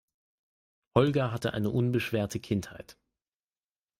[0.95, 2.97] Holger hatte eine unbeschwerte Kindheit.